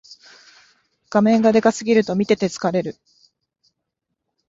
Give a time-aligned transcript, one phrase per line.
[1.11, 2.95] 画面がでかすぎると見てて疲れる